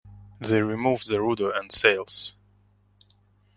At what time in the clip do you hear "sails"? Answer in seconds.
1.71-2.35